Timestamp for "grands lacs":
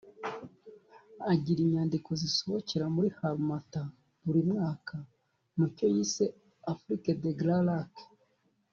7.41-8.01